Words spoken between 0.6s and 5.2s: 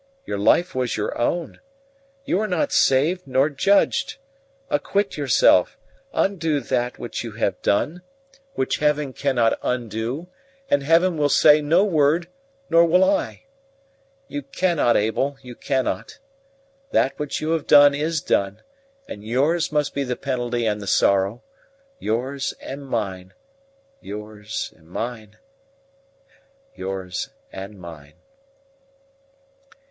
was your own; you are not saved nor judged! acquit